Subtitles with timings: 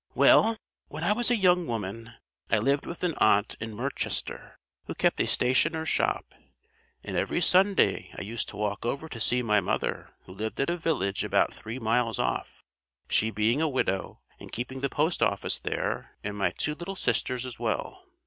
[0.15, 0.57] "Well,
[0.87, 2.15] when I was a young woman
[2.49, 6.33] I lived with an aunt in Merchester who kept a stationer's shop;
[7.05, 10.71] and every Sunday I used to walk over to see my mother who lived at
[10.71, 12.63] a village about three miles off,
[13.09, 17.45] she being a widow and keeping the post office there and my two little sisters
[17.45, 18.03] as well.